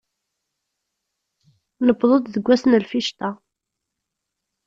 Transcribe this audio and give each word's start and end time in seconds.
Newweḍ-d 1.85 2.25
deg 2.33 2.45
ass 2.53 2.63
n 2.65 2.79
lficṭa. 2.83 3.29